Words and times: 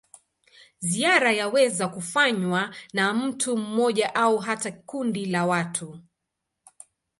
Ziara 0.79 1.31
yaweza 1.31 1.87
kufanywa 1.87 2.75
na 2.93 3.13
mtu 3.13 3.57
mmoja 3.57 4.15
au 4.15 4.37
hata 4.37 4.71
kundi 4.71 5.25
la 5.25 5.45
watu. 5.45 5.99